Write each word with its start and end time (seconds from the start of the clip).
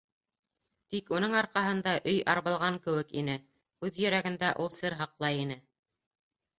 Тик 0.93 1.11
уның 1.17 1.35
арҡаһында 1.41 1.93
өй 2.13 2.19
арбалған 2.35 2.81
кеүек 2.87 3.15
ине: 3.23 3.39
үҙ 3.91 4.03
йөрәгендә 4.05 4.53
ул 4.67 4.75
сер 4.83 5.01
һаҡлай 5.05 5.43
ине... 5.49 5.65